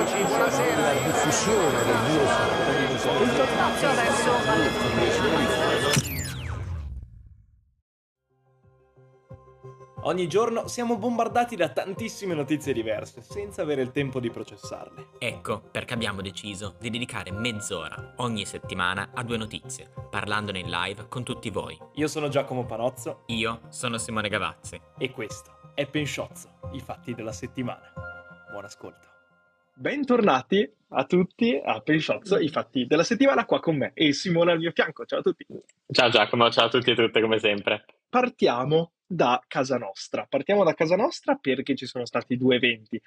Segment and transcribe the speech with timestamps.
[0.00, 0.80] Eccoci, buonasera.
[0.80, 2.32] La diffusione del virus.
[3.02, 4.30] Tutto spazio adesso
[10.04, 15.08] Ogni giorno siamo bombardati da tantissime notizie diverse, senza avere il tempo di processarle.
[15.18, 21.08] Ecco perché abbiamo deciso di dedicare mezz'ora ogni settimana a due notizie, parlandone in live
[21.08, 21.78] con tutti voi.
[21.96, 24.80] Io sono Giacomo Panozzo Io sono Simone Gavazzi.
[24.96, 27.92] e questo è Pensciozzo, i fatti della settimana.
[28.50, 29.09] Buon ascolto.
[29.80, 34.58] Bentornati a tutti a Pensciozzo, i fatti della settimana qua con me e Simone al
[34.58, 35.06] mio fianco.
[35.06, 35.46] Ciao a tutti.
[35.90, 37.86] Ciao Giacomo, ciao a tutti e tutte come sempre.
[38.10, 40.26] Partiamo da casa nostra.
[40.28, 43.00] Partiamo da casa nostra perché ci sono stati due eventi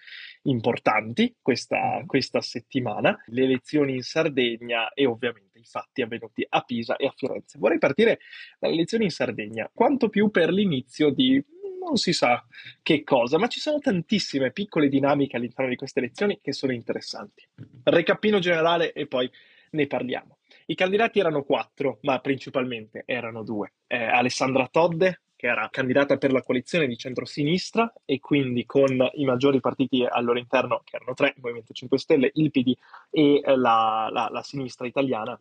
[0.43, 6.95] importanti questa, questa settimana, le elezioni in Sardegna e ovviamente i fatti avvenuti a Pisa
[6.95, 7.59] e a Firenze.
[7.59, 8.17] Vorrei partire
[8.57, 11.39] dalle elezioni in Sardegna, quanto più per l'inizio di
[11.83, 12.43] non si sa
[12.81, 17.47] che cosa, ma ci sono tantissime piccole dinamiche all'interno di queste elezioni che sono interessanti.
[17.83, 19.29] Recapino generale e poi
[19.71, 20.37] ne parliamo.
[20.67, 23.73] I candidati erano quattro, ma principalmente erano due.
[23.87, 29.25] Eh, Alessandra Todde, che era candidata per la coalizione di centrosinistra e quindi con i
[29.25, 32.73] maggiori partiti al loro interno, che erano tre, Movimento 5 Stelle, il PD
[33.09, 35.37] e eh, la, la- la sinistra italiana,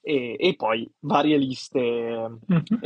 [0.00, 2.28] e, e poi varie liste eh,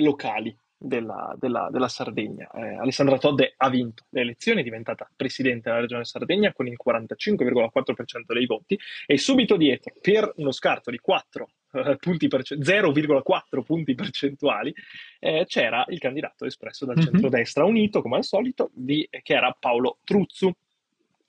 [0.02, 0.54] locali
[0.90, 2.48] della, della- della Sardegna.
[2.52, 6.76] Eh, Alessandra Todde ha vinto le elezioni, è diventata presidente della regione Sardegna con il
[6.82, 13.62] 45,4% dei voti e subito dietro, per uno scarto di 4 eh, punti perce- 0,4
[13.62, 14.74] punti percentuali,
[15.20, 17.02] eh, c'era il candidato espresso dal Mhm.
[17.02, 20.50] centrodestra unito, come al solito, di- che era Paolo Truzzu.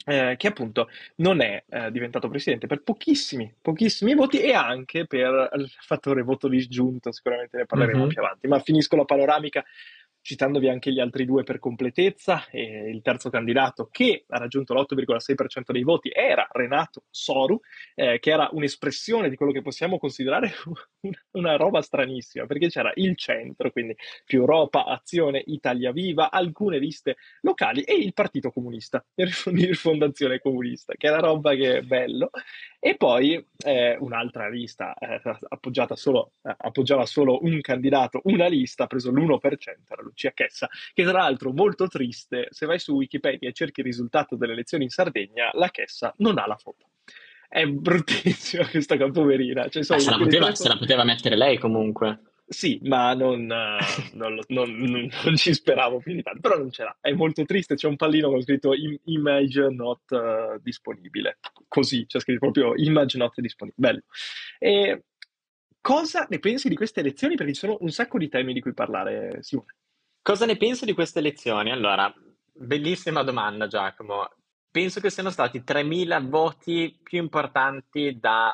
[0.05, 5.49] Eh, che appunto non è eh, diventato presidente per pochissimi, pochissimi voti e anche per
[5.55, 8.07] il fattore voto disgiunto, sicuramente ne parleremo Mhm.
[8.09, 9.63] più avanti, ma finisco la panoramica
[10.21, 12.47] citandovi anche gli altri due per completezza.
[12.49, 17.59] E il terzo candidato che ha raggiunto l'8,6% dei voti era Renato Soru,
[17.95, 20.51] eh, che era un'espressione di quello che possiamo considerare
[21.31, 23.95] una, roba stranissima, perché c'era il centro, quindi
[24.25, 30.93] più Europa, Azione, Italia Viva, alcune liste locali e il Partito Comunista, di rifondazione comunista,
[30.97, 32.29] che è una roba che è bello.
[32.83, 38.85] E poi eh, un'altra lista eh, appoggiata solo, eh, appoggiava solo un candidato, una lista,
[38.85, 39.39] ha preso l'1%,
[39.87, 43.85] era Lucia Chessa, che tra l'altro molto triste, se vai su Wikipedia e cerchi il
[43.85, 46.87] risultato delle elezioni in Sardegna, la Chessa non ha la foto.
[47.47, 49.67] È bruttissima questa poverina.
[49.69, 52.30] Cioè, Eh, se, la poteva, se la poteva mettere lei comunque.
[52.53, 53.77] Sì, ma non, eh,
[54.15, 56.97] non lo- non- non- non ci speravo più di tanto, però non ce l'ha.
[56.99, 61.39] È molto triste, c'è un pallino con scritto im- image not eh, disponibile.
[61.69, 63.87] Così, c'è scritto proprio image not disponibile.
[63.87, 64.01] Bello.
[64.59, 65.03] E
[65.79, 67.35] cosa ne pensi di queste elezioni?
[67.35, 69.75] Perché ci sono un sacco di temi di cui parlare, Simone.
[70.21, 71.71] Cosa ne penso di queste elezioni?
[71.71, 72.13] Allora,
[72.51, 74.29] bellissima domanda Giacomo.
[74.69, 78.53] Penso che siano stati 3.000 voti più importanti da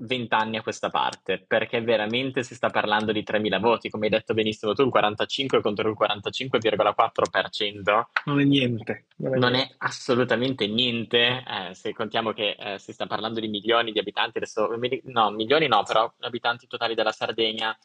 [0.00, 4.10] 20 anni a questa parte, perché veramente si sta parlando di 3.000 voti, come hai
[4.10, 8.04] detto benissimo tu, il 45 contro il 45,4%.
[8.24, 9.06] Non è niente.
[9.16, 9.72] Non è Non niente.
[9.72, 14.38] è assolutamente niente, eh, se contiamo che eh, si sta parlando di milioni di abitanti,
[14.38, 14.68] adesso,
[15.04, 17.76] no, milioni no, però abitanti totali della Sardegna,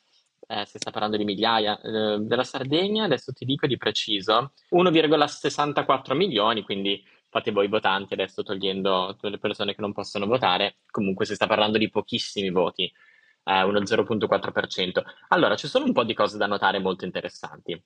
[0.47, 1.79] eh, si sta parlando di migliaia.
[1.81, 7.03] Eh, della Sardegna, adesso ti dico di preciso, 1,64 milioni, quindi
[7.35, 11.47] fate voi votanti, adesso togliendo tutte le persone che non possono votare, comunque si sta
[11.47, 12.89] parlando di pochissimi voti,
[13.43, 15.03] eh, uno 0,4%.
[15.29, 17.77] Allora, ci sono un po' di cose da notare molto interessanti.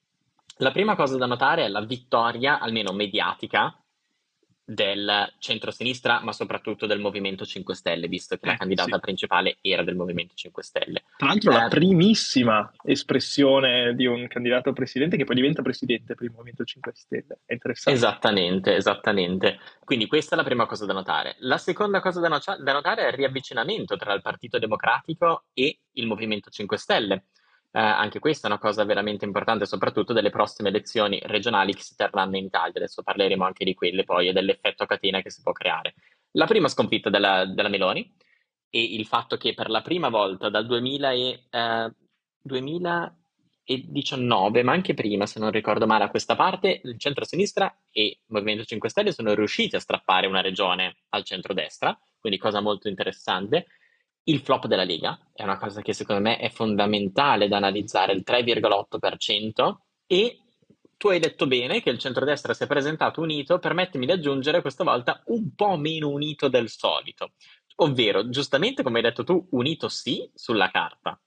[0.57, 3.75] La prima cosa da notare è la vittoria, almeno mediatica,
[4.69, 8.99] del centro-sinistra, ma soprattutto del Movimento 5 Stelle, visto che la Eh, candidata sì.
[8.99, 11.03] principale era del Movimento 5 Stelle.
[11.17, 16.13] Tra l'altro, la Eh, primissima espressione di un candidato a presidente che poi diventa presidente
[16.13, 17.39] per il Movimento 5 Stelle.
[17.45, 17.97] È interessante.
[17.97, 19.59] Esattamente, esattamente.
[19.83, 21.35] Quindi questa è la prima cosa da notare.
[21.39, 25.79] La seconda cosa da, nocia- da notare è il riavvicinamento tra il Partito Democratico e
[25.93, 27.23] il Movimento 5 Stelle.
[27.71, 31.95] Eh, anche questa è una cosa veramente importante, soprattutto delle prossime elezioni regionali che si
[31.95, 32.73] terranno in Italia.
[32.75, 35.93] Adesso parleremo anche di quelle poi e dell'effetto catena che si può creare.
[36.31, 38.11] La prima sconfitta della, della Meloni
[38.69, 41.93] e il fatto che per la prima volta dal 2000 e, eh,
[42.41, 48.17] 2019, ma anche prima, se non ricordo male, a questa parte, il centro-sinistra e il
[48.27, 53.67] Movimento 5 Stelle sono riusciti a strappare una regione al centro-destra, quindi cosa molto interessante.
[54.29, 58.21] Il flop della Lega è una cosa che secondo me è fondamentale da analizzare, il
[58.23, 60.41] 3,8%, e
[60.97, 64.83] tu hai detto bene che il centrodestra si è presentato unito, permettimi di aggiungere questa
[64.83, 67.31] volta un po' meno unito del solito,
[67.77, 71.19] ovvero, giustamente come hai detto tu, unito sì sulla carta,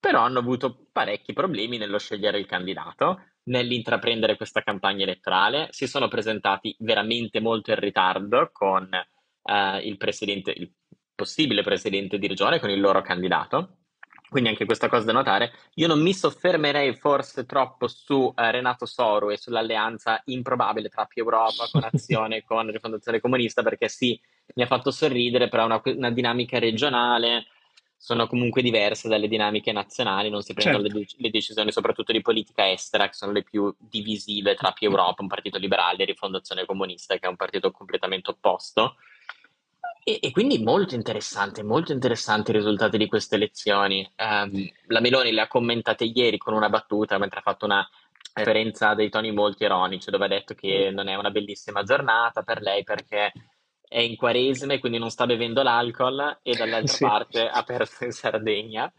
[0.00, 6.08] però hanno avuto parecchi problemi nello scegliere il candidato, nell'intraprendere questa campagna elettorale, si sono
[6.08, 10.72] presentati veramente molto in ritardo con eh, il presidente, il
[11.18, 13.78] possibile presidente di regione con il loro candidato.
[14.28, 15.52] Quindi anche questa cosa da notare.
[15.74, 21.22] Io non mi soffermerei forse troppo su eh, Renato Soru e sull'alleanza improbabile tra più
[21.22, 24.20] Europa con Azione con Rifondazione Comunista, perché sì,
[24.54, 27.46] mi ha fatto sorridere, però è una, una dinamica regionale
[28.00, 30.98] sono comunque diverse dalle dinamiche nazionali, non si prendono Certo.
[30.98, 34.88] le, dec- le decisioni soprattutto di politica estera, che sono le più divisive tra più
[34.88, 38.94] Europa, un partito liberale e Rifondazione Comunista, che è un partito completamente opposto.
[40.08, 44.10] E, e quindi molto interessante, molto interessanti i risultati di queste elezioni.
[44.16, 47.86] Ehm, la Meloni le ha commentate ieri con una battuta, mentre ha fatto una
[48.32, 52.62] referenza dei toni molto ironici, dove ha detto che non è una bellissima giornata per
[52.62, 53.32] lei perché
[53.86, 57.04] è in quaresima e quindi non sta bevendo l'alcol e dall'altra Sì.
[57.04, 58.90] parte ha perso in Sardegna.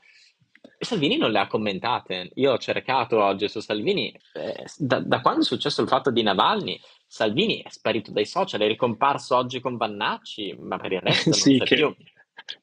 [0.77, 2.29] E Salvini non le ha commentate.
[2.35, 6.21] Io ho cercato oggi su Salvini, eh, da, da quando è successo il fatto di
[6.21, 6.79] Navalny,
[7.11, 11.39] Salvini è sparito dai social, è ricomparso oggi con Vannacci, ma per il resto non
[11.39, 11.95] Sì, che più.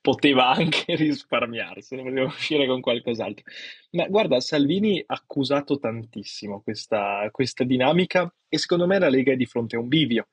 [0.01, 3.45] poteva anche risparmiarsi, ne poteva uscire con qualcos'altro.
[3.93, 9.37] Ma guarda, Salvini ha accusato tantissimo questa, questa dinamica e secondo me la Lega è
[9.37, 10.29] di fronte a un bivio,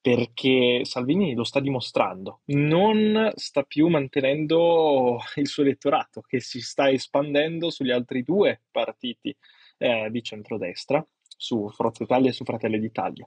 [0.00, 6.90] perché Salvini lo sta dimostrando, non sta più mantenendo il suo elettorato, che si sta
[6.90, 9.36] espandendo sugli altri due partiti
[9.78, 11.06] eh, di centrodestra,
[11.42, 13.26] su Forza Italia e su Fratelli d'Italia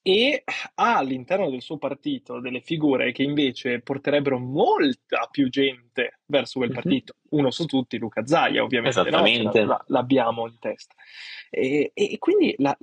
[0.00, 0.42] e
[0.76, 6.70] ha all'interno del suo partito delle figure che invece porterebbero molta più gente verso quel
[6.70, 6.74] Mhm.
[6.74, 7.14] partito.
[7.30, 9.06] Uno su tutti, Luca Zaia, ovviamente, no?
[9.06, 9.64] Esattamente.
[9.64, 10.94] la- l'abbiamo in testa.
[11.50, 12.74] E, e quindi la,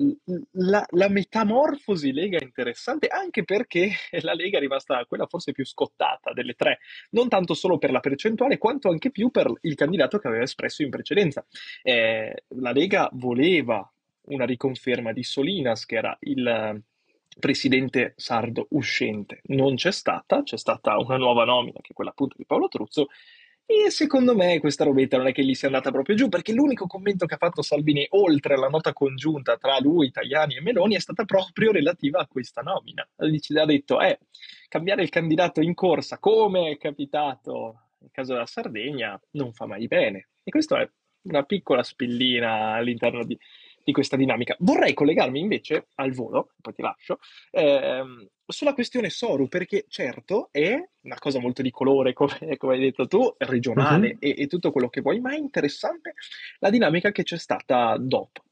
[0.51, 3.89] la- la metamorfosi Lega è interessante anche perché
[4.21, 6.79] la Lega è rimasta quella forse più scottata delle tre,
[7.11, 10.83] non tanto solo per la percentuale, quanto anche più per il candidato che aveva espresso
[10.83, 11.43] in precedenza.
[11.81, 13.89] Eh, la Lega voleva
[14.27, 16.81] una riconferma di Solinas, che era il eh,
[17.39, 19.41] presidente sardo uscente.
[19.45, 23.07] Non c'è stata, c'è stata una nuova nomina, che è quella appunto di Paolo Truzzo,
[23.67, 26.85] e secondo me questa robetta non è che gli sia andata proprio giù, perché l'unico
[26.85, 30.99] commento che ha fatto Salvini, oltre alla nota congiunta tra lui, Tajani e Meloni, è
[30.99, 33.07] stata proprio relativa a questa nomina.
[33.15, 34.19] Dice- Ha detto, eh,
[34.67, 39.87] cambiare il candidato in corsa, come è capitato nel caso della Sardegna, non fa mai
[39.87, 40.29] bene.
[40.43, 40.89] E questa è
[41.23, 43.35] una piccola spillina all'interno di,
[43.85, 44.55] di questa dinamica.
[44.59, 47.19] Vorrei collegarmi invece al volo, poi ti lascio,
[47.51, 52.13] ehm, sulla questione Soru, perché certo è una cosa molto di colore,
[52.47, 54.17] come, come hai detto tu, regionale Mhm.
[54.19, 56.15] e, e tutto quello che vuoi, ma è interessante
[56.59, 58.43] la dinamica che c'è stata dopo,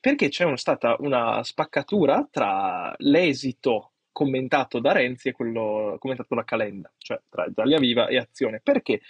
[0.00, 6.42] perché c'è un- stata una spaccatura tra l'esito commentato da Renzi e quello commentato da
[6.44, 8.60] Calenda, cioè tra Italia Viva e Azione.
[8.62, 9.00] Perché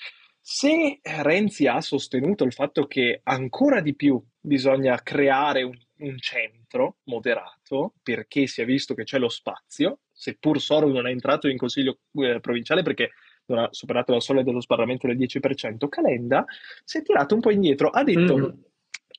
[0.53, 6.97] se Renzi ha sostenuto il fatto che ancora di più bisogna creare un, un centro
[7.05, 11.57] moderato, perché si è visto che c'è lo spazio, seppur Soru non è entrato in
[11.57, 13.11] consiglio eh, provinciale perché
[13.47, 16.45] non ha superato la soglia dello sbarramento del 10%, Calenda
[16.83, 18.65] si è tirato un po' indietro, ha detto Mhm.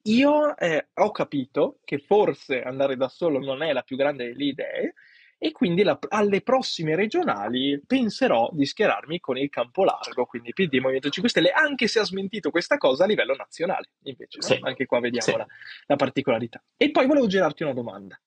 [0.04, 4.44] io eh, ho capito che forse andare da solo non è la più grande delle
[4.44, 4.94] idee
[5.43, 10.75] e quindi la- alle prossime regionali penserò di schierarmi con il campo largo, quindi PD
[10.75, 14.43] Movimento 5 Stelle, anche se ha smentito questa cosa a livello nazionale, invece, no?
[14.43, 14.59] Sì.
[14.61, 15.35] Anche qua vediamo Sì.
[15.35, 15.47] la,
[15.88, 16.61] la particolarità.
[16.77, 18.21] E poi volevo girarti una domanda.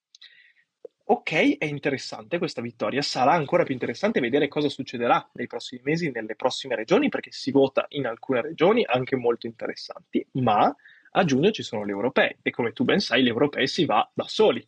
[1.06, 6.10] Ok, è interessante questa vittoria, sarà ancora più interessante vedere cosa succederà nei prossimi mesi
[6.10, 10.74] nelle prossime regioni, perché si vota in alcune regioni anche molto interessanti, ma
[11.12, 14.10] a giugno ci sono le europee e come tu ben sai, le europee si va
[14.12, 14.66] da soli.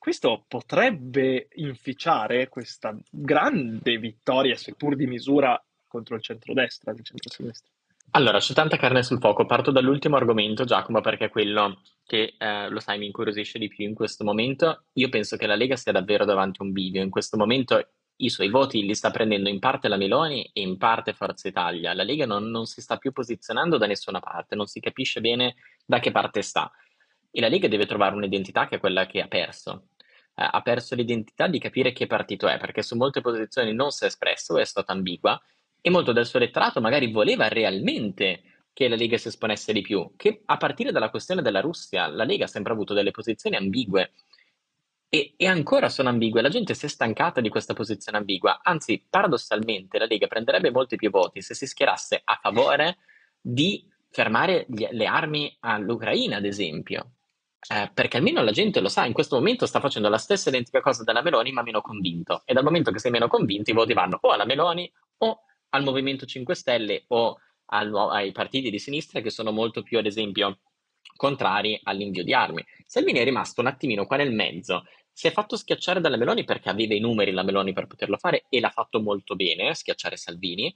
[0.00, 7.68] Questo potrebbe inficiare questa grande vittoria, seppur di misura, contro il centrodestra, il centrosinistra.
[8.12, 9.44] Allora, c'è tanta carne sul fuoco.
[9.44, 13.86] Parto dall'ultimo argomento, Giacomo, perché è quello che, eh, lo sai, mi incuriosisce di più
[13.86, 14.84] in questo momento.
[14.94, 17.02] Io penso che la Lega sia davvero davanti a un bivio.
[17.02, 20.78] In questo momento i suoi voti li sta prendendo in parte la Meloni e in
[20.78, 21.92] parte Forza Italia.
[21.92, 25.56] La Lega non, non si sta più posizionando da nessuna parte, non si capisce bene
[25.84, 26.72] da che parte sta.
[27.30, 29.88] E la Lega deve trovare un'identità che è quella che ha perso.
[30.34, 34.04] Eh, ha perso l'identità di capire che partito è, perché su molte posizioni non si
[34.04, 35.40] è espresso, è stata ambigua
[35.80, 40.12] e molto del suo elettorato magari voleva realmente che la Lega si esponesse di più,
[40.16, 44.12] che a partire dalla questione della Russia, la Lega ha sempre avuto delle posizioni ambigue
[45.08, 49.04] e, e ancora sono ambigue, la gente si è stancata di questa posizione ambigua, anzi
[49.08, 52.98] paradossalmente la Lega prenderebbe molti più voti se si schierasse a favore
[53.40, 57.14] di fermare gli- le armi all'Ucraina, ad esempio.
[57.68, 60.80] Eh, perché almeno la gente lo sa, in questo momento sta facendo la stessa identica
[60.80, 62.42] cosa della Meloni, ma meno convinto.
[62.44, 65.40] E dal momento che sei meno convinto, i voti vanno o alla Meloni o
[65.70, 67.38] al Movimento 5 Stelle o
[67.72, 70.60] al ai partiti di sinistra che sono molto più, ad esempio,
[71.14, 72.64] contrari all'invio di armi.
[72.86, 76.70] Salvini è rimasto un attimino qua nel mezzo, si è fatto schiacciare dalla Meloni perché
[76.70, 80.74] aveva i numeri la Meloni per poterlo fare e l'ha fatto molto bene, schiacciare Salvini.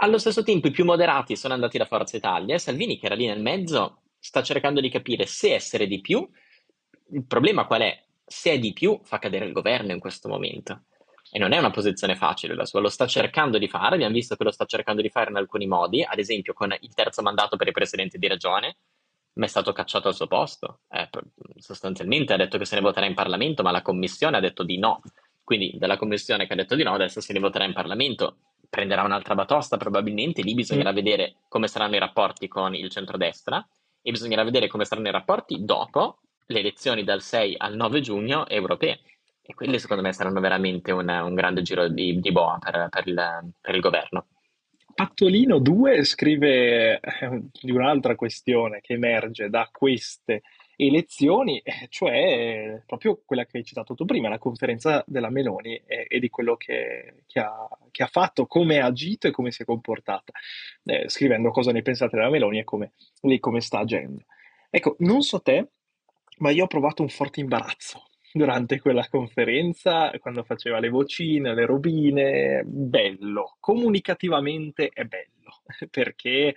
[0.00, 3.14] Allo stesso tempo i più moderati sono andati da Forza Italia e Salvini che era
[3.14, 6.28] lì nel mezzo sta cercando di capire se essere di più.
[7.12, 8.04] Il problema qual è?
[8.26, 10.82] Se è di più fa cadere il governo in questo momento.
[11.30, 14.36] E non è una posizione facile la sua, lo sta cercando di fare, abbiamo visto
[14.36, 17.56] che lo sta cercando di fare in alcuni modi, ad esempio con il terzo mandato
[17.56, 18.76] per i presidenti di regione,
[19.34, 20.80] ma è stato cacciato al suo posto.
[20.90, 21.08] Eh,
[21.56, 24.78] sostanzialmente ha detto che se ne voterà in Parlamento, ma la Commissione ha detto di
[24.78, 25.00] no.
[25.42, 28.36] Quindi dalla Commissione che ha detto di no, adesso se ne voterà in Parlamento.
[28.68, 30.94] Prenderà un'altra batosta probabilmente, lì bisognerà mm.
[30.94, 33.66] vedere come saranno i rapporti con il centrodestra
[34.02, 38.48] e bisognerà vedere come saranno i rapporti dopo le elezioni dal 6 al 9 giugno
[38.48, 39.00] europee.
[39.42, 43.06] E quelli secondo me saranno veramente una, un grande giro di, di boa per, per,
[43.06, 44.26] il, per il governo.
[44.94, 50.42] Pattolino 2 scrive eh, di un'altra questione che emerge da queste
[50.80, 56.06] elezioni, eh, cioè proprio quella che hai citato tu prima, la conferenza della Meloni e,
[56.08, 59.62] e di quello che, che, ha, che, ha, fatto, come ha agito e come si
[59.62, 60.32] è comportata,
[60.84, 64.24] eh, scrivendo cosa ne pensate della Meloni e come, e come sta agendo.
[64.70, 65.68] Ecco, non so te,
[66.38, 71.66] ma io ho provato un forte imbarazzo durante quella conferenza, quando faceva le vocine, le
[71.66, 76.54] robine, bello, comunicativamente è bello, perché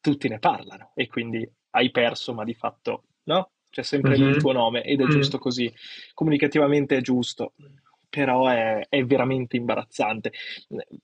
[0.00, 4.28] tutti ne parlano e quindi hai perso, ma di fatto no, c'è sempre mm-hmm.
[4.28, 5.10] il tuo nome ed è mm.
[5.10, 5.72] giusto così,
[6.14, 7.54] comunicativamente è giusto,
[8.08, 10.32] però è, è, veramente imbarazzante.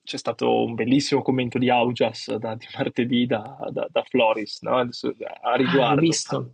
[0.05, 4.77] C'è stato un bellissimo commento di Augias da, di martedì da, da, da Floris no?
[4.77, 5.99] a riguardo.
[5.99, 6.53] Ah, visto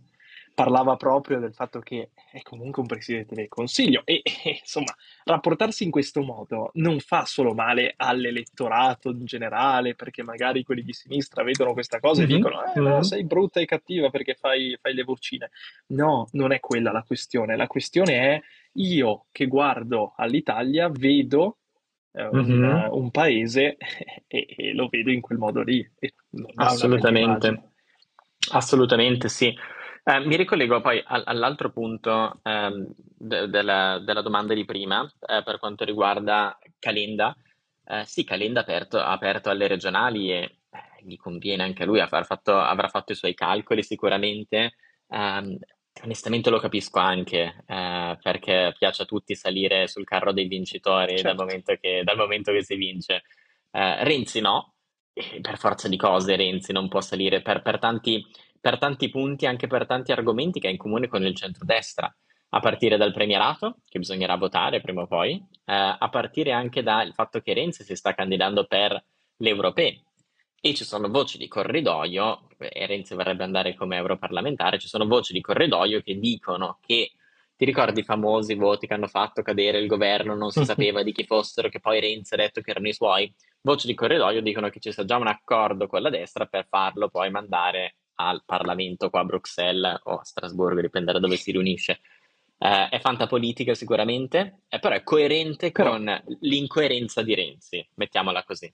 [0.57, 4.91] parlava proprio del fatto che è comunque un presidente del Consiglio e, e, insomma
[5.25, 10.93] rapportarsi in questo modo non fa solo male all'elettorato in generale perché magari quelli di
[10.93, 12.31] sinistra vedono questa cosa mm-hmm.
[12.31, 15.51] e dicono eh, no, sei brutta e cattiva perché fai, fai le vocine.
[15.89, 17.55] No, non è quella la questione.
[17.55, 18.41] La questione è
[18.79, 21.59] io che guardo all'Italia vedo
[22.13, 22.63] eh, mm-hmm.
[22.63, 23.77] un, un, paese
[24.25, 25.87] e, e, lo vedo in quel modo lì
[26.55, 27.73] assolutamente.
[28.49, 29.55] assolutamente sì
[30.07, 35.43] eh, mi ricollego poi al- all'altro punto ehm, de- della, della domanda di prima eh,
[35.43, 37.35] per quanto riguarda Calenda.
[37.85, 40.37] Eh, sì, Calenda ha aperto, aperto alle regionali e
[40.69, 44.75] eh, gli conviene anche lui, fatto- avrà fatto i suoi calcoli sicuramente.
[45.09, 45.57] Ehm,
[46.03, 51.35] onestamente lo capisco anche, eh, perché piace a tutti salire sul carro dei vincitori dal
[51.35, 51.43] Certo.
[51.43, 53.23] momento che, dal momento che si vince.
[53.71, 54.73] Renzi no,
[55.41, 58.25] per forza di cose Renzi non può salire per, per tanti
[58.59, 62.13] per tanti punti, anche per tanti argomenti che ha in comune con il centrodestra,
[62.49, 67.13] a partire dal premierato, che bisognerà votare prima o poi, eh, a partire anche dal
[67.13, 69.03] fatto che Renzi si sta candidando per
[69.37, 70.03] le europee.
[70.59, 75.33] E ci sono voci di corridoio, e Renzi vorrebbe andare come europarlamentare, ci sono voci
[75.33, 77.11] di corridoio che dicono che
[77.55, 81.11] ti ricordi i famosi voti che hanno fatto cadere il governo, non si sapeva di
[81.11, 83.33] chi fossero, che poi Renzi ha detto che erano i suoi?
[83.61, 87.09] Voci di corridoio dicono che ci sia già un accordo con la destra per farlo
[87.09, 91.99] poi mandare al Parlamento qua a Bruxelles o a Strasburgo, dipende da dove si riunisce.
[92.59, 95.91] Eh, è fantapolitica sicuramente, eh, però è coerente però...
[95.91, 98.73] con l'incoerenza di Renzi, mettiamola così.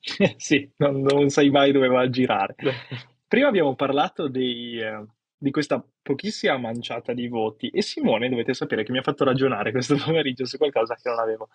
[0.36, 2.54] sì, non, non, sai mai dove va a girare.
[3.26, 5.04] Prima abbiamo parlato dei, eh,
[5.36, 9.72] di questa pochissima manciata di voti e Simone dovete sapere che mi ha fatto ragionare
[9.72, 11.48] questo pomeriggio su qualcosa che non avevo,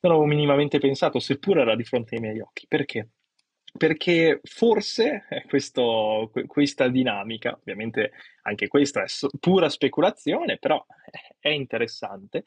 [0.00, 2.66] non avevo minimamente pensato, seppur era di fronte ai miei occhi.
[2.68, 3.08] Perché?
[3.76, 9.06] Perché forse questo, questa dinamica, ovviamente anche questa è
[9.40, 10.84] pura speculazione, però
[11.38, 12.44] è interessante,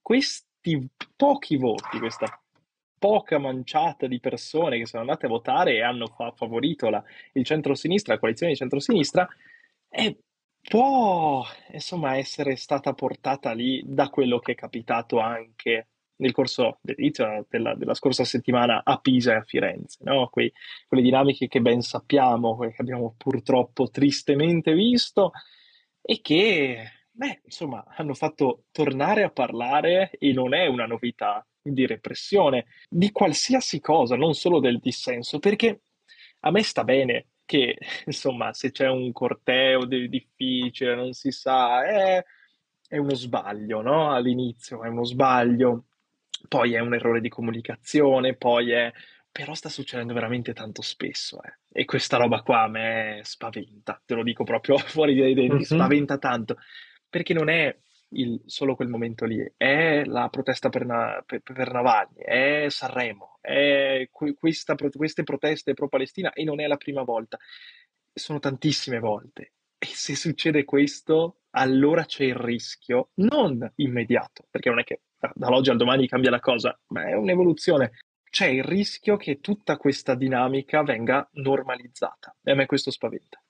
[0.00, 2.42] questi pochi voti, questa
[2.98, 7.44] poca manciata di persone che sono andate a votare e hanno fa- favorito la, il
[7.44, 9.28] centro-sinistra, la coalizione di centro-sinistra,
[9.88, 10.16] è,
[10.60, 15.88] può insomma essere stata portata lì da quello che è capitato anche
[16.22, 20.28] nel corso dell'inizio della, della, scorsa settimana a Pisa e a Firenze, no?
[20.28, 20.52] Que,
[20.86, 25.32] quelle dinamiche che ben sappiamo, che abbiamo purtroppo tristemente visto
[26.00, 31.86] e che, beh, insomma, hanno fatto tornare a parlare, e non è una novità, di
[31.86, 35.82] repressione, di qualsiasi cosa, non solo del dissenso, perché
[36.40, 37.76] a me sta bene che,
[38.06, 42.24] insomma, se c'è un corteo difficile, non si sa, è,
[42.88, 44.12] è uno sbaglio, no?
[44.12, 45.84] All'inizio è uno sbaglio,
[46.48, 48.92] poi è un errore di comunicazione, poi è...
[49.30, 51.56] Però sta succedendo veramente tanto spesso, eh.
[51.72, 55.62] E questa roba qua a me spaventa, te lo dico proprio fuori dai denti, mm-hmm.
[55.62, 56.58] spaventa tanto,
[57.08, 57.74] perché non è
[58.10, 63.38] il, solo quel momento lì, è la protesta per, Na, per, per Navalny, è Sanremo,
[63.40, 67.38] è questa, queste proteste pro-Palestina e non è la prima volta,
[68.12, 69.52] sono tantissime volte.
[69.78, 75.00] E se succede questo, allora c'è il rischio, non immediato, perché non è che
[75.34, 77.92] dall'oggi al domani cambia la cosa, ma è un'evoluzione.
[78.28, 82.34] C'è il rischio che tutta questa dinamica venga normalizzata.
[82.42, 83.42] E a me questo spaventa.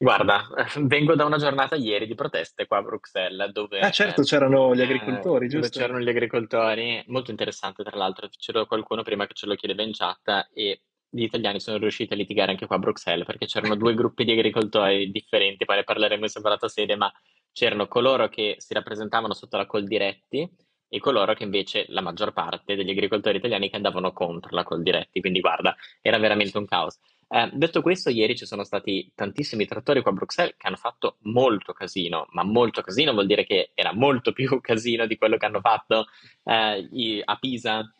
[0.00, 0.46] Guarda,
[0.82, 4.72] vengo da una giornata ieri di proteste qua a Bruxelles, dove Ah, certo, eh, c'erano
[4.74, 5.78] gli eh, agricoltori, dove giusto?
[5.80, 9.92] c'erano gli agricoltori, molto interessante tra l'altro, c'era qualcuno prima che ce lo chiedeva in
[9.92, 13.94] chat e gli italiani sono riusciti a litigare anche qua a Bruxelles perché c'erano due
[13.96, 17.12] gruppi di agricoltori differenti, poi ne parleremo in separata sede, ma
[17.50, 20.48] c'erano coloro che si rappresentavano sotto la Coldiretti
[20.88, 25.20] e coloro che invece, la maggior parte degli agricoltori italiani che andavano contro la Coldiretti,
[25.20, 26.98] quindi guarda, era veramente un caos.
[27.30, 31.18] Eh, detto questo, ieri ci sono stati tantissimi trattori qua a Bruxelles che hanno fatto
[31.22, 35.46] molto casino, ma molto casino vuol dire che era molto più casino di quello che
[35.46, 36.06] hanno fatto
[36.44, 37.92] eh, a Pisa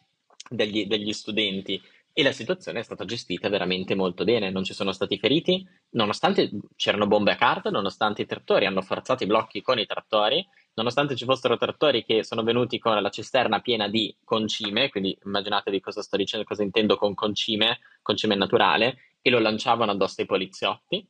[0.49, 1.80] degli, degli studenti.
[2.12, 6.50] E la situazione è stata gestita veramente molto bene, non ci sono stati feriti, nonostante
[6.75, 10.45] c'erano bombe a carta, nonostante i trattori hanno forzato i blocchi con i trattori,
[10.78, 15.80] nonostante ci fossero trattori che sono venuti con la cisterna piena di concime, quindi immaginatevi
[15.80, 21.04] cosa sto dicendo, cosa intendo con concime, concime naturale, e lo lanciavano addosso ai poliziotti,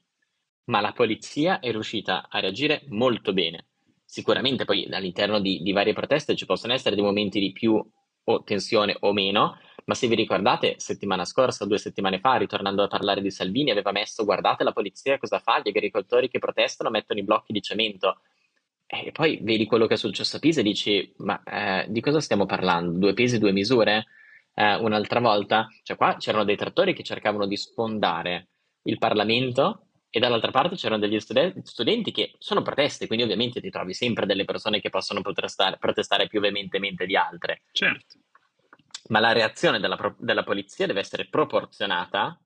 [0.64, 3.66] ma la polizia è riuscita a reagire molto bene.
[4.04, 7.74] Sicuramente poi all'interno di, di varie proteste ci possono essere dei momenti di più
[8.30, 12.88] o tensione o meno, ma se vi ricordate, settimana scorsa, due settimane fa, ritornando a
[12.88, 17.20] parlare di Salvini, aveva messo, guardate la polizia cosa fa, gli agricoltori che protestano mettono
[17.20, 18.20] i blocchi di cemento.
[18.90, 22.20] E poi vedi quello che è successo a Pisa e dici, ma eh, di cosa
[22.20, 22.98] stiamo parlando?
[22.98, 24.06] Due pesi, due misure?
[24.54, 25.68] Eh, un'altra volta?
[25.82, 28.48] Cioè qua c'erano dei trattori che cercavano di sfondare
[28.84, 33.68] il Parlamento e dall'altra parte c'erano degli studen- studenti che sono proteste, quindi ovviamente ti
[33.68, 38.18] trovi sempre delle persone che possono protestare, protestare più veementemente di altre Certo.
[39.08, 42.40] ma la reazione della, pro- della polizia deve essere proporzionata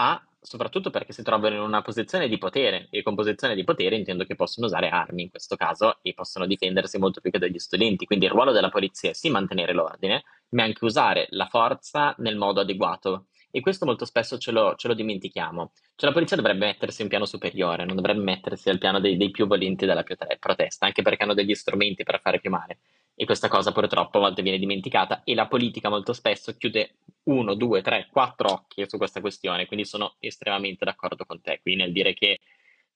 [0.00, 3.96] a, soprattutto perché si trovano in una posizione di potere, e con posizione di potere
[3.96, 7.58] intendo che possono usare armi in questo caso e possono difendersi molto più che degli
[7.58, 8.06] studenti.
[8.06, 12.36] Quindi il ruolo della polizia è sì mantenere l'ordine, ma anche usare la forza nel
[12.36, 13.26] modo adeguato.
[13.50, 15.72] E questo molto spesso ce lo, ce lo dimentichiamo.
[15.96, 19.30] Cioè la polizia dovrebbe mettersi in piano superiore, non dovrebbe mettersi al piano dei, dei
[19.30, 20.04] più volenti della
[20.38, 22.78] protesta, anche perché hanno degli strumenti per fare più male.
[23.20, 27.54] E questa cosa purtroppo a volte viene dimenticata e la politica molto spesso chiude uno,
[27.54, 31.90] due, tre, quattro occhi su questa questione, quindi sono estremamente d'accordo con te qui nel
[31.90, 32.38] dire che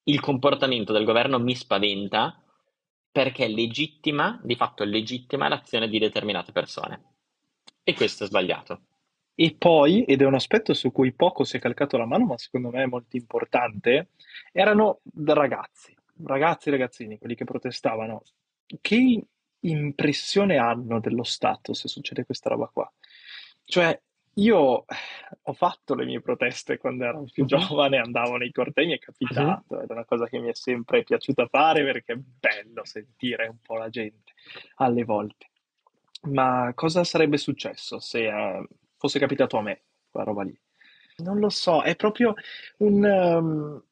[0.04, 2.40] il comportamento del governo mi spaventa
[3.10, 7.02] perché legittima, di fatto legittima l'azione di determinate persone.
[7.82, 8.82] E questo è sbagliato.
[9.34, 12.38] E poi, ed è un aspetto su cui poco si è calcato la mano, ma
[12.38, 14.10] secondo me è molto importante,
[14.52, 18.22] erano ragazzi, ragazzi e ragazzini, quelli che protestavano.
[18.80, 19.26] Che
[19.62, 22.90] impressione hanno dello Stato se succede questa roba qua?
[23.64, 24.00] Cioè,
[24.36, 24.84] io
[25.42, 27.48] ho fatto le mie proteste quando ero più Mhm.
[27.48, 31.02] giovane, andavo nei cortei, mi è capitato, ed è una cosa che mi è sempre
[31.02, 34.32] piaciuta fare perché è bello sentire un po' la gente
[34.76, 35.50] alle volte.
[36.22, 40.58] Ma cosa sarebbe successo se eh, fosse capitato a me quella roba lì?
[41.18, 42.34] Non lo so, è proprio
[42.78, 43.82] un, um,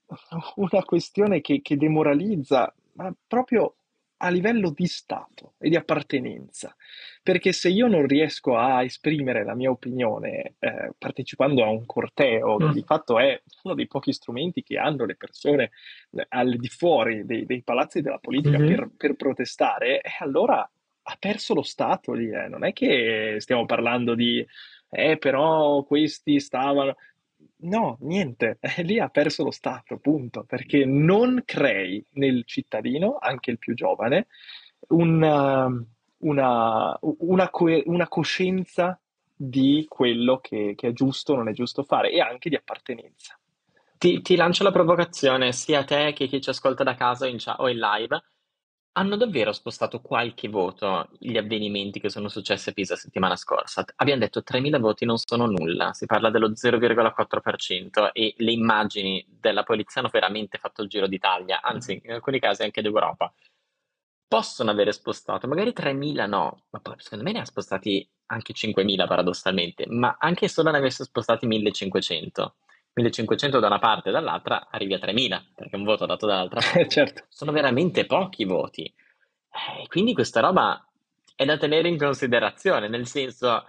[0.57, 3.75] una questione che, che demoralizza, ma proprio
[4.23, 6.75] a livello di Stato e di appartenenza.
[7.23, 12.57] Perché se io non riesco a esprimere la mia opinione eh, partecipando a un corteo,
[12.57, 12.73] che Mm.
[12.73, 15.71] di fatto è uno dei pochi strumenti che hanno le persone
[16.13, 18.67] eh, al di fuori dei, dei palazzi della politica Mhm.
[18.67, 20.59] per, per protestare, e allora
[21.03, 22.49] ha perso lo Stato lì, eh.
[22.49, 24.47] Non è che stiamo parlando di,
[24.91, 26.95] eh, però questi stavano...
[27.63, 33.59] No, niente, lì ha perso lo Stato, punto, perché non crei nel cittadino, anche il
[33.59, 34.29] più giovane,
[34.89, 35.69] una,
[36.19, 38.99] una, una, coe- una coscienza
[39.35, 43.39] di quello che, che è giusto o non è giusto fare e anche di appartenenza.
[43.99, 47.29] Ti, ti lancio la provocazione sia a te che chi ci ascolta da casa o
[47.29, 48.23] in, o in live.
[48.93, 53.85] Hanno davvero spostato qualche voto gli avvenimenti che sono successi a Pisa settimana scorsa?
[53.97, 59.63] Abbiamo detto 3.000 voti non sono nulla, si parla dello 0,4% e le immagini della
[59.63, 63.33] polizia hanno veramente fatto il giro d'Italia, anzi in alcuni casi anche d'Europa.
[64.27, 69.07] Possono avere spostato, magari 3.000 no, ma poi secondo me ne ha spostati anche 5.000
[69.07, 72.55] paradossalmente, ma anche solo ne avesse spostati 1.500.
[72.95, 76.89] 1500 da una parte e dall'altra arrivi a 3000 perché un voto dato dall'altra parte.
[76.89, 77.25] certo.
[77.29, 78.85] sono veramente pochi voti.
[78.85, 80.85] Eh, quindi questa roba
[81.35, 83.65] è da tenere in considerazione nel senso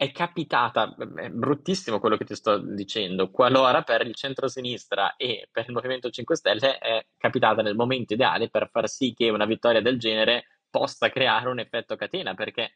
[0.00, 3.30] è capitata è bruttissimo quello che ti sto dicendo.
[3.30, 8.48] Qualora per il centro-sinistra e per il Movimento 5 Stelle è capitata nel momento ideale
[8.48, 12.72] per far sì che una vittoria del genere possa creare un effetto catena perché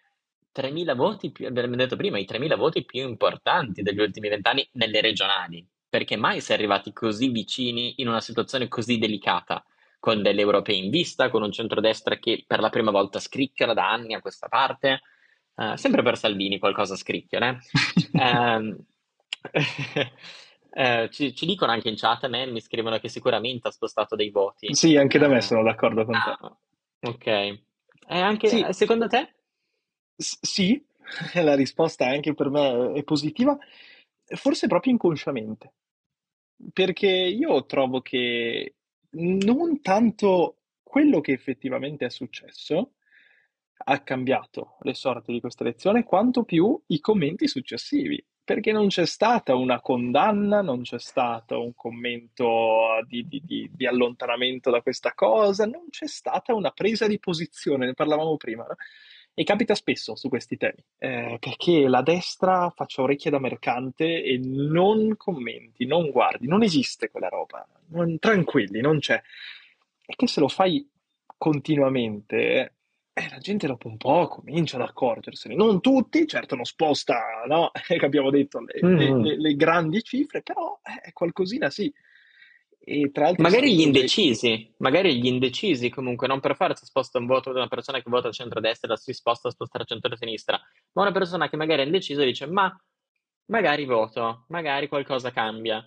[0.55, 5.01] 3.000 voti più, abbiamo detto prima, i 3.000 voti più importanti degli ultimi vent'anni nelle
[5.01, 9.65] regionali perché mai si è arrivati così vicini in una situazione così delicata,
[10.01, 13.93] con delle europee in vista, con un centrodestra che per la prima volta scricchiola da
[13.93, 15.03] anni a questa parte,
[15.55, 17.57] uh, sempre per Salvini qualcosa scricchiola.
[18.11, 18.77] Eh?
[20.75, 24.17] eh, ci, ci, dicono anche in chat, a me mi scrivono che sicuramente ha spostato
[24.17, 24.75] dei voti.
[24.75, 26.31] Sì, anche da me sono d'accordo con te.
[26.41, 26.59] Ah,
[27.03, 27.27] ok.
[27.27, 27.61] E
[28.09, 28.67] anche, sì.
[28.71, 29.33] secondo te?
[30.17, 30.85] S- sì,
[31.41, 33.57] la risposta anche per me è positiva,
[34.27, 35.73] forse proprio inconsciamente,
[36.73, 38.75] perché io trovo che
[39.11, 42.95] non tanto quello che effettivamente è successo
[43.87, 49.07] ha cambiato le sorti di questa elezione, quanto più i commenti successivi, perché non c'è
[49.07, 55.13] stata una condanna, non c'è stato un commento di, di, di, di allontanamento da questa
[55.15, 58.65] cosa, non c'è stata una presa di posizione, ne parlavamo prima.
[58.65, 58.77] No?
[59.37, 64.39] E capita spesso su questi temi, eh, perché la destra faccia orecchie da mercante e
[64.39, 69.21] non commenti, non guardi, non esiste quella roba, non, tranquilli, non c'è.
[70.07, 70.89] E che se lo fai
[71.37, 72.75] continuamente,
[73.13, 75.55] eh, la gente dopo un po' comincia ad accorgersene.
[75.55, 77.71] Non tutti, certo non sposta, no?
[77.87, 79.21] che abbiamo detto, le, mm-hmm.
[79.21, 81.93] le, le, grandi cifre, però eh, qualcosina sì.
[82.87, 87.25] E tra l'altro magari gli indecisi, magari gli indecisi comunque, non per forza sposta un
[87.25, 90.61] voto da una persona che vota a centro-destra si sposta a spostare a centro-sinistra,
[90.93, 92.77] ma una persona che magari è indecisa dice ma
[93.47, 95.83] magari voto, magari qualcosa cambia.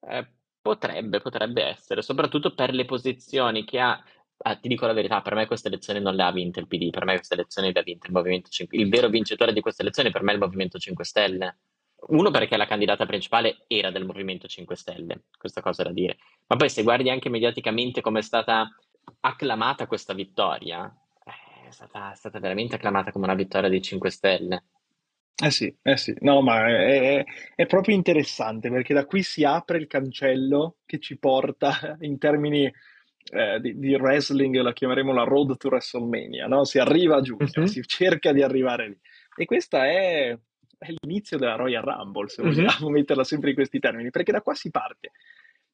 [0.00, 0.28] Eh,
[0.60, 4.02] potrebbe, potrebbe essere, soprattutto per le posizioni che ha.
[4.46, 6.90] Ah, ti dico la verità, per me queste elezioni non le ha vinte il PD,
[6.90, 9.82] per me queste elezioni le ha vinte il Movimento 5 Il vero vincitore di queste
[9.82, 11.58] elezioni per me è il Movimento 5 Stelle.
[12.08, 16.18] Uno perché la candidata principale era del Movimento 5 Stelle, questa cosa da dire.
[16.46, 18.68] Ma poi se guardi anche mediaticamente come è stata
[19.20, 20.92] acclamata questa vittoria,
[21.24, 24.64] eh, è stata, è stata veramente acclamata come una vittoria dei 5 Stelle.
[25.36, 27.24] Eh sì, eh sì, no, ma è,
[27.56, 32.72] è proprio interessante perché da qui si apre il cancello che ci porta in termini
[33.32, 36.64] eh, di, di, wrestling, la chiameremo la road to WrestleMania, no?
[36.64, 37.66] Si arriva a giugno, uh-huh.
[37.66, 38.98] si cerca di arrivare lì.
[39.36, 40.38] E questa è
[40.84, 42.92] è l'inizio della Royal Rumble, se vogliamo mm-hmm.
[42.92, 45.12] metterla sempre in questi termini, perché da qua si parte.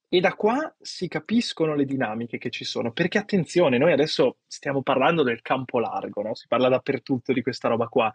[0.09, 4.83] E da qua si capiscono le dinamiche che ci sono, perché attenzione, noi adesso stiamo
[4.83, 6.35] parlando del campo largo, no?
[6.35, 8.13] si parla dappertutto di questa roba qua.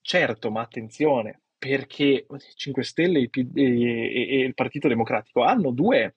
[0.00, 6.16] Certo, ma attenzione, perché 5 Stelle e, e, e il Partito Democratico hanno due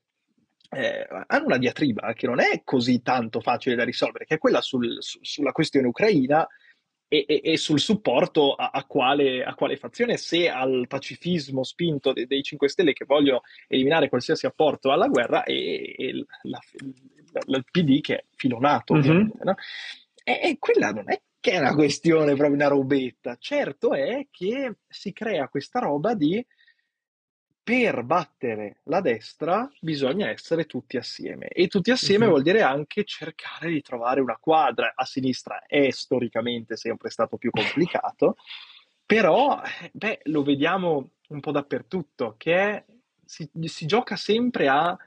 [0.72, 4.62] eh, hanno una diatriba che non è così tanto facile da risolvere, che è quella
[4.62, 6.48] sul, su, sulla questione ucraina
[7.10, 12.13] e, e, e, sul supporto a, a, quale, a, quale, fazione, se al pacifismo spinto
[12.13, 16.60] dei, dei 5 Stelle che vogliono eliminare qualsiasi apporto alla guerra e, e la,
[17.34, 19.28] la, il PD che è filonato, mm-hmm.
[19.43, 19.56] No?
[20.24, 25.12] E, quella non è che è una questione proprio una robetta, certo è che si
[25.12, 26.45] crea questa roba di
[27.70, 32.32] per battere la destra bisogna essere tutti assieme e tutti assieme uh-huh.
[32.32, 34.94] vuol dire anche cercare di trovare una quadra.
[34.96, 38.38] A sinistra è storicamente sempre stato più complicato,
[39.06, 42.86] però beh, lo vediamo un po' dappertutto, che è,
[43.24, 44.98] si, si gioca sempre a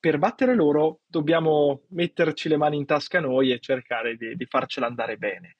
[0.00, 4.86] per battere loro dobbiamo metterci le mani in tasca noi e cercare di, di farcela
[4.86, 5.56] andare bene.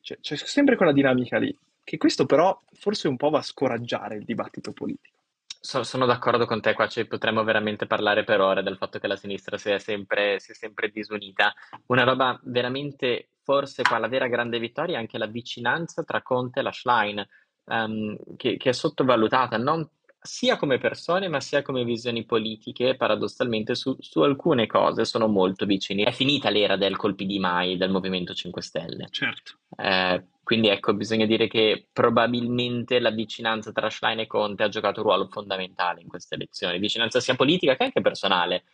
[0.00, 4.14] C'è, c'è sempre quella dinamica lì, che questo però forse un po' va a scoraggiare
[4.14, 5.21] il dibattito politico.
[5.64, 9.06] So- sono d'accordo con te, qua ci potremmo veramente parlare per ore del fatto che
[9.06, 11.54] la sinistra sia sempre, sia sempre disunita.
[11.86, 16.58] Una roba veramente, forse qua la vera grande vittoria è anche la vicinanza tra Conte
[16.58, 17.24] e la Schlein,
[17.66, 19.88] um, che, che, è sottovalutata, non
[20.20, 25.64] sia come persone, ma sia come visioni politiche, paradossalmente su, su, alcune cose sono molto
[25.64, 26.02] vicini.
[26.02, 29.06] È finita l'era del colpi di mai del Movimento 5 Stelle.
[29.10, 29.58] Certo.
[29.76, 35.00] Eh, quindi ecco, bisogna dire che probabilmente la vicinanza tra Schlein e Conte ha giocato
[35.00, 38.64] un ruolo fondamentale in queste elezioni, vicinanza sia politica che anche personale.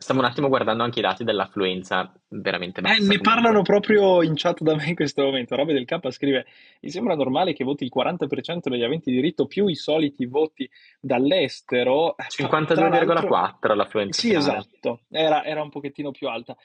[0.00, 3.02] Stavo un attimo guardando anche i dati dell'affluenza, veramente bassa.
[3.02, 5.56] Eh, ne parlano proprio in chat da me in questo momento.
[5.56, 6.46] Robe del K scrive:
[6.82, 12.14] Mi sembra normale che voti il 40% degli aventi diritto più i soliti voti dall'estero.
[12.16, 14.20] 52,4 l'affluenza.
[14.20, 14.58] Sì, finale.
[14.58, 16.56] esatto, era, era, un pochettino più alta.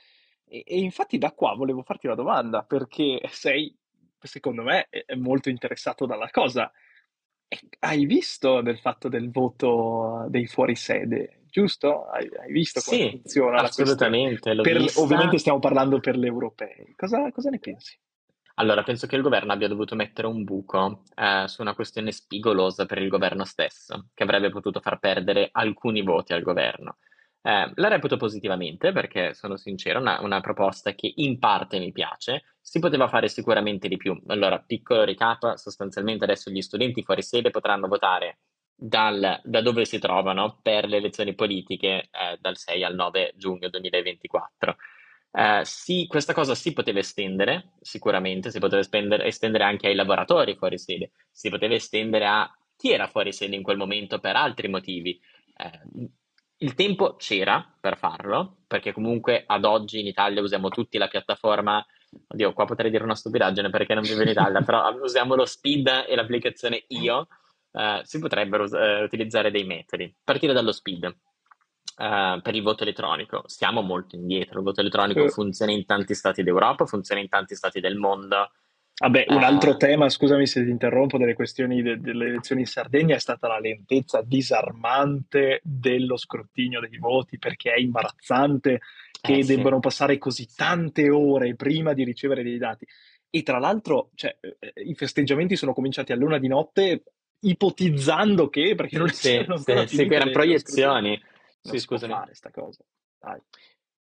[0.45, 3.75] E, e infatti da qua volevo farti una domanda, perché sei,
[4.27, 6.71] secondo me, molto interessato dalla cosa.
[7.79, 12.07] Hai visto del fatto del voto dei fuorisede giusto?
[12.07, 14.55] Hai, hai visto come sì, funziona assolutamente.
[14.55, 16.93] Per, ovviamente stiamo parlando per le europee.
[16.95, 17.95] Cosa, cosa, ne pensi?
[18.55, 22.85] Allora, penso che il governo abbia dovuto mettere un buco eh, su una questione spigolosa
[22.87, 26.97] per il governo stesso, che avrebbe potuto far perdere alcuni voti al governo.
[27.45, 32.55] Eh, la reputo positivamente perché, sono sincero, una, una proposta che in parte mi piace,
[32.61, 34.17] si poteva fare sicuramente di più.
[34.27, 38.37] Allora, piccolo recap, sostanzialmente adesso gli studenti fuori sede potranno votare
[38.73, 43.67] dal- da dove si trovano per le elezioni politiche eh, dal 6 al 9 giugno
[43.69, 44.77] 2024.
[45.31, 50.55] Eh, sì, questa cosa si poteva estendere, sicuramente, si poteva estendere, estendere anche ai lavoratori
[50.55, 54.69] fuori sede, si poteva estendere a chi era fuori sede in quel momento per altri
[54.69, 55.19] motivi.
[55.57, 56.09] Eh,
[56.63, 61.85] il tempo c'era per farlo, perché comunque ad oggi in Italia usiamo tutti la piattaforma
[62.27, 66.05] Oddio, qua potrei dire una stupidaggine perché non vivo in Italia, però usiamo lo speed
[66.07, 67.27] e l'applicazione Io,
[67.71, 70.13] eh, si potrebbero eh, utilizzare dei metodi.
[70.23, 71.05] Partire dallo speed.
[71.05, 74.59] eh, per il voto elettronico, siamo molto indietro.
[74.59, 78.51] Il voto elettronico funziona in tanti stati d'Europa, funziona in tanti stati del mondo.
[79.03, 82.67] Vabbè, un Eh, altro tema, scusami se ti interrompo, delle questioni de- delle elezioni in
[82.67, 88.79] Sardegna è stata la lentezza disarmante dello scrutinio dei voti, perché è imbarazzante
[89.19, 89.57] che eh, sì.
[89.57, 92.87] debbano passare così tante ore prima di ricevere dei dati.
[93.29, 97.03] E tra l'altro, cioè, eh, i festeggiamenti sono cominciati a luna di notte
[97.41, 101.09] ipotizzando che, perché non Sì, sì, ancora sì, proiezioni.
[101.09, 102.13] Non Sì, si scusami.
[102.13, 102.85] fare sta cosa.
[103.19, 103.39] Dai.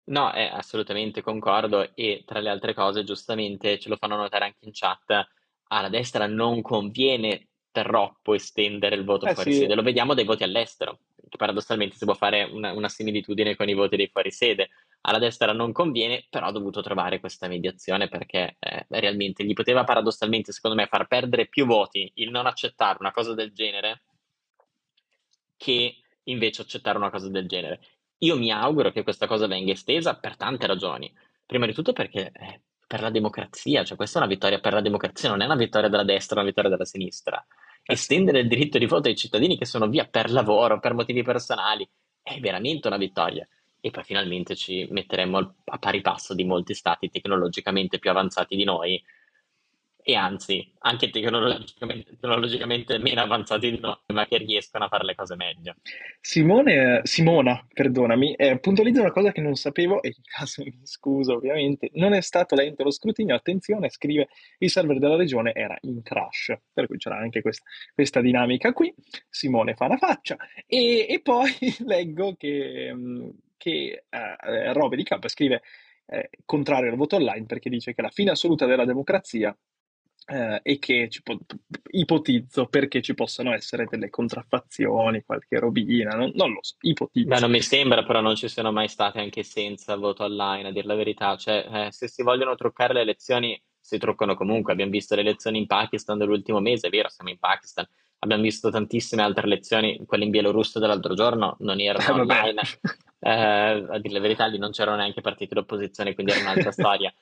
[0.04, 4.64] No, eh, assolutamente concordo e tra le altre cose, giustamente ce lo fanno notare anche
[4.64, 5.28] in chat,
[5.68, 9.60] alla destra non conviene troppo estendere il voto Eh fuori sì.
[9.60, 13.68] sede, lo vediamo dai voti all'estero, che paradossalmente si può fare una, una similitudine con
[13.68, 14.70] i voti dei fuori sede.
[15.02, 19.84] Alla destra non conviene, però ha dovuto trovare questa mediazione perché eh, realmente gli poteva
[19.84, 24.02] paradossalmente, secondo me, far perdere più voti il non accettare una cosa del genere
[25.56, 27.80] che invece accettare una cosa del genere.
[28.22, 31.12] Io mi auguro che questa cosa venga estesa per tante ragioni.
[31.44, 34.80] Prima di tutto perché eh, per la democrazia, cioè questa è una vittoria per la
[34.80, 37.44] democrazia, non è una vittoria della destra, è una vittoria della sinistra.
[37.82, 41.88] Estendere il diritto di voto ai cittadini che sono via per lavoro, per motivi personali,
[42.22, 43.46] è veramente una vittoria.
[43.80, 48.62] E poi finalmente ci metteremo a pari passo di molti stati tecnologicamente più avanzati di
[48.62, 49.02] noi
[50.02, 55.14] e anzi anche tecnologicamente, tecnologicamente meno avanzati di noi, ma che riescono a fare le
[55.14, 55.76] cose meglio.
[56.20, 61.34] Simone, Simona, perdonami, eh, puntualizza una cosa che non sapevo e in caso mi scuso
[61.34, 66.02] ovviamente, non è stato lento lo scrutinio, attenzione, scrive il server della regione era in
[66.02, 68.92] crash, per cui c'era anche questa, questa dinamica qui,
[69.28, 70.36] Simone fa una faccia
[70.66, 71.50] e, e poi
[71.86, 75.62] leggo che, mh, che eh, Robe di Campo scrive
[76.06, 79.56] eh, contrario al voto online perché dice che la fine assoluta della democrazia
[80.26, 81.38] eh, e che ci po-
[81.90, 87.28] ipotizzo perché ci possano essere delle contraffazioni, qualche robina, non, non lo so, ipotizzo.
[87.28, 90.72] Beh, non mi sembra, però non ci sono mai state anche senza voto online, a
[90.72, 91.36] dire la verità.
[91.36, 94.72] Cioè, eh, se si vogliono truccare le elezioni, si truccano comunque.
[94.72, 97.86] Abbiamo visto le elezioni in Pakistan dell'ultimo mese, è vero, siamo in Pakistan.
[98.20, 102.60] Abbiamo visto tantissime altre elezioni, quelle in Bielorussia dell'altro giorno non erano Eh, online.
[103.18, 107.12] Eh, a dire la verità, lì non c'erano neanche partiti d'opposizione, quindi era un'altra storia.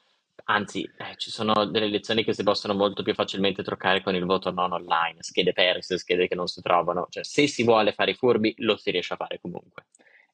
[0.44, 4.24] Anzi, eh, ci sono delle elezioni che si possono molto più facilmente truccare con il
[4.24, 7.07] voto non online, schede perse, schede che non si trovano.
[7.11, 9.87] Cioè, se si vuole fare i furbi, lo si riesce a fare comunque.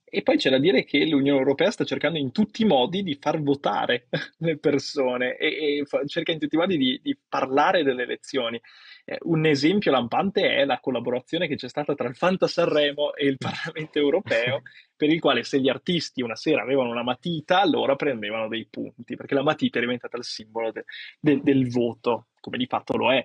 [0.09, 3.19] E poi c'è da dire che l'Unione Europea sta cercando in tutti i modi di
[3.21, 4.07] far votare
[4.39, 8.61] le persone e, e fa- cerca in tutti i modi di, di parlare delle elezioni.
[9.09, 13.27] Eh, un esempio lampante è la collaborazione che c'è stata tra il Fanta Sanremo e
[13.27, 14.63] il Parlamento Europeo,
[14.97, 19.15] per il quale se gli artisti una sera avevano una matita, allora prendevano dei punti,
[19.15, 20.87] perché la matita è diventata il simbolo de-
[21.21, 23.25] de- del voto, come di fatto lo è.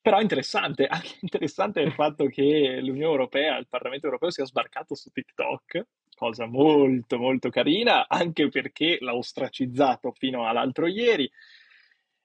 [0.00, 4.94] Però è interessante, anche interessante il fatto che l'Unione Europea, il Parlamento Europeo sia sbarcato
[4.94, 11.30] su TikTok, cosa molto molto carina, anche perché l'ha ostracizzato fino all'altro ieri.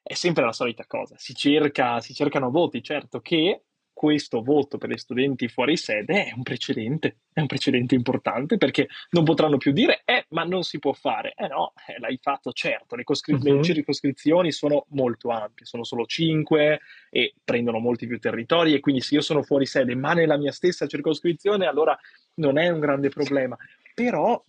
[0.04, 3.63] È sempre la solita cosa, si cerca, si cercano voti, certo che
[3.94, 8.88] questo voto per gli studenti fuori sede è un precedente, è un precedente importante perché
[9.12, 11.34] non potranno più dire, eh, ma non si può fare.
[11.38, 13.62] Eh no, eh, l'hai fatto, certo, le, coscri- le Mhm.
[13.62, 19.16] circoscrizioni sono molto ampie, sono solo 5 e prendono molti più territori e quindi se
[19.16, 21.98] io sono fuori sede ma nella mia stessa circoscrizione allora
[22.36, 23.56] non è un grande problema.
[23.94, 24.44] Però,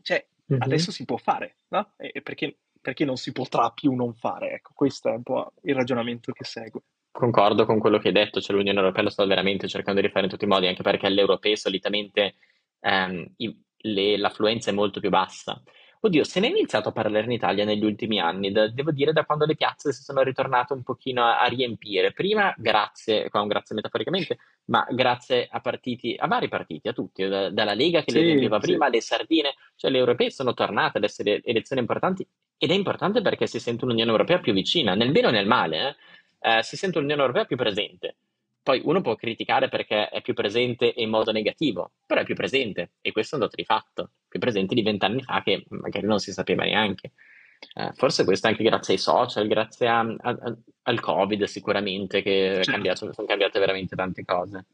[0.00, 0.62] cioè, Mhm.
[0.62, 1.92] adesso si può fare, no?
[1.98, 4.52] E perché, perché non si potrà più non fare?
[4.52, 6.82] Ecco, questo è un po' il ragionamento che segue.
[7.10, 10.26] Concordo con quello che hai detto, cioè l'Unione Europea lo sta veramente cercando di fare
[10.26, 12.36] in tutti i modi, anche perché alle europee solitamente
[12.80, 15.60] ehm, i- le- l'affluenza è molto più bassa.
[16.00, 19.12] Oddio, se ne è iniziato a parlare in Italia negli ultimi anni, da- devo dire
[19.12, 22.12] da quando le piazze si sono ritornate un pochino a, a riempire.
[22.12, 27.26] Prima, grazie, qua un grazie metaforicamente, ma grazie a partiti, a vari partiti, a tutti,
[27.26, 28.66] da- dalla Lega che le Sì, riempiva sì.
[28.68, 32.24] prima, alle sardine, cioè le europee sono tornate ad essere elezioni importanti
[32.58, 35.88] ed è importante perché si sente un'Unione Europea più vicina, nel bene o nel male,
[36.40, 36.56] eh.
[36.58, 38.16] Eh, si sente un'Unione Europea più presente.
[38.62, 42.90] Poi uno può criticare perché è più presente in modo negativo, però è più presente
[43.00, 46.18] e questo è un dato di fatto, più presente di vent'anni fa che magari non
[46.18, 47.12] si sapeva neanche.
[47.74, 52.52] Eh, forse questo anche grazie ai social, grazie a- a- a- al Covid sicuramente che
[52.56, 52.70] Certo.
[52.70, 54.64] cambiato- sono cambiate veramente tante cose.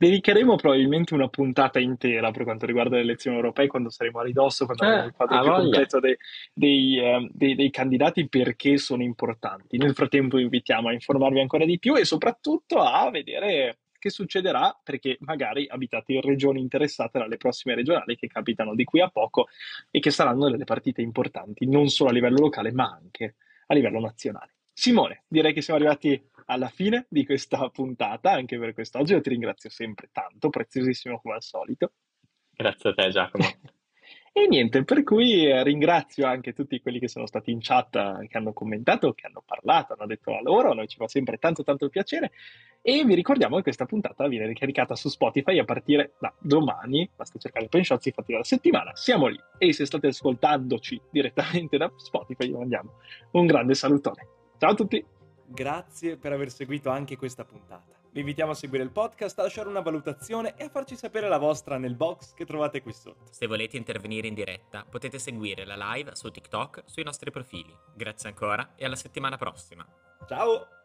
[0.00, 4.64] Dedicheremo probabilmente una puntata intera per quanto riguarda le elezioni europee quando saremo a ridosso,
[4.64, 6.16] quando Eh, avremo il quadro più completo dei,
[6.54, 9.76] dei, eh, dei- dei candidati perché sono importanti.
[9.76, 14.74] Nel frattempo vi invitiamo a informarvi ancora di più e soprattutto a vedere che succederà
[14.82, 19.48] perché magari abitate in regioni interessate dalle prossime regionali che capitano di qui a poco
[19.90, 23.34] e che saranno delle partite importanti non solo a livello locale ma anche
[23.66, 24.54] a livello nazionale.
[24.72, 29.12] Simone, direi che siamo arrivati alla fine di questa puntata, anche per quest'oggi.
[29.12, 31.92] Io ti ringrazio sempre tanto, preziosissimo come al solito.
[32.50, 33.44] Grazie a te, Giacomo.
[34.32, 38.28] E niente, per cui eh, ringrazio anche tutti quelli che sono stati in chat, eh,
[38.28, 41.36] che hanno commentato, che hanno parlato, hanno detto la loro, a noi ci fa sempre
[41.38, 42.30] tanto tanto piacere
[42.80, 47.40] e vi ricordiamo che questa puntata viene ricaricata su Spotify a partire da domani, basta
[47.40, 52.56] cercare Penshots infatti dalla settimana, siamo lì e se state ascoltandoci direttamente da Spotify vi
[52.56, 52.98] mandiamo
[53.32, 54.28] un grande salutone.
[54.58, 55.18] Ciao a tutti!
[55.52, 57.98] Grazie per aver seguito anche questa puntata.
[58.12, 61.38] Vi invitiamo a seguire il podcast, a lasciare una valutazione e a farci sapere la
[61.38, 63.32] vostra nel box che trovate qui sotto.
[63.32, 67.76] Se volete intervenire in diretta, potete seguire la live su TikTok sui nostri profili.
[67.94, 69.86] Grazie ancora e alla settimana prossima.
[70.26, 70.79] Ciao!